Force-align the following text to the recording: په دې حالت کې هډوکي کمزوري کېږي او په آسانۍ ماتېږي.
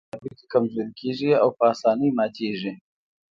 په 0.03 0.05
دې 0.05 0.09
حالت 0.11 0.21
کې 0.23 0.27
هډوکي 0.27 0.45
کمزوري 0.53 0.91
کېږي 0.99 1.31
او 1.41 1.49
په 1.57 1.63
آسانۍ 1.71 2.09
ماتېږي. 2.17 2.71